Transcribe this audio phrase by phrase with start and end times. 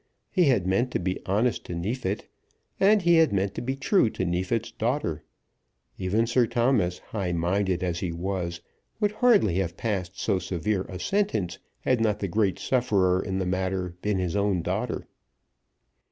[0.31, 2.25] He had meant to be honest to Neefit,
[2.79, 5.21] and he had meant to be true to Neefit's daughter.
[5.99, 8.61] Even Sir Thomas, high minded as he was,
[8.99, 13.45] would hardly have passed so severe a sentence, had not the great sufferer in the
[13.45, 15.05] matter been his own daughter.